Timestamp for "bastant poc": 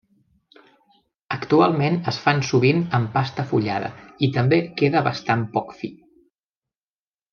5.09-5.77